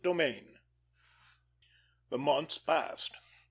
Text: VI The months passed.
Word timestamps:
VI 0.03 0.41
The 2.09 2.17
months 2.17 2.57
passed. 2.57 3.13